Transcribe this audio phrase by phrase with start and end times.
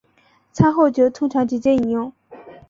[0.51, 2.11] 餐后酒通常直接饮用。